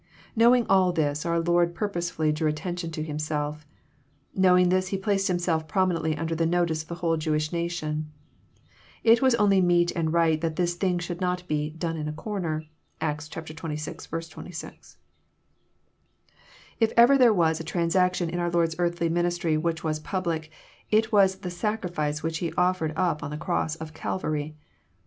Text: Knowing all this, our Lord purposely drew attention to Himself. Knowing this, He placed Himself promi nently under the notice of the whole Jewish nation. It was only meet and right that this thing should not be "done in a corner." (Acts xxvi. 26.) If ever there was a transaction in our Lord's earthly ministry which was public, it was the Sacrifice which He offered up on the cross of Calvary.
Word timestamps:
Knowing 0.35 0.65
all 0.65 0.91
this, 0.91 1.27
our 1.27 1.39
Lord 1.39 1.75
purposely 1.75 2.31
drew 2.31 2.49
attention 2.49 2.89
to 2.89 3.03
Himself. 3.03 3.67
Knowing 4.33 4.69
this, 4.69 4.87
He 4.87 4.97
placed 4.97 5.27
Himself 5.27 5.67
promi 5.67 5.95
nently 5.95 6.17
under 6.17 6.33
the 6.33 6.47
notice 6.47 6.81
of 6.81 6.87
the 6.87 6.95
whole 7.05 7.17
Jewish 7.17 7.51
nation. 7.51 8.11
It 9.03 9.21
was 9.21 9.35
only 9.35 9.61
meet 9.61 9.91
and 9.91 10.11
right 10.11 10.41
that 10.41 10.55
this 10.55 10.73
thing 10.73 10.97
should 10.97 11.21
not 11.21 11.47
be 11.47 11.69
"done 11.69 11.97
in 11.97 12.07
a 12.07 12.13
corner." 12.13 12.63
(Acts 12.99 13.29
xxvi. 13.29 13.53
26.) 13.55 14.97
If 16.79 16.91
ever 16.97 17.15
there 17.15 17.31
was 17.31 17.59
a 17.59 17.63
transaction 17.63 18.27
in 18.27 18.39
our 18.39 18.49
Lord's 18.49 18.75
earthly 18.79 19.07
ministry 19.07 19.55
which 19.55 19.83
was 19.83 19.99
public, 19.99 20.49
it 20.89 21.11
was 21.11 21.35
the 21.41 21.51
Sacrifice 21.51 22.23
which 22.23 22.39
He 22.39 22.51
offered 22.53 22.93
up 22.95 23.21
on 23.21 23.29
the 23.29 23.37
cross 23.37 23.75
of 23.75 23.93
Calvary. 23.93 24.55